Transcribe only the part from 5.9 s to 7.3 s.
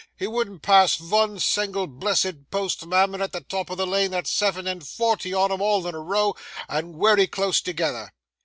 a row, and wery